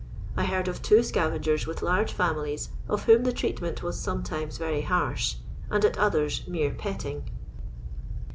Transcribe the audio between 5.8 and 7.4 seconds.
at others mere petting.